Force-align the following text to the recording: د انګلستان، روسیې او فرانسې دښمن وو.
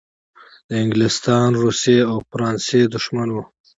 د 0.69 0.71
انګلستان، 0.83 1.49
روسیې 1.63 1.99
او 2.11 2.17
فرانسې 2.31 2.79
دښمن 2.93 3.27
وو. 3.31 3.43